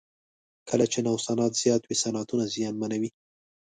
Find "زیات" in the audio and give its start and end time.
1.63-1.81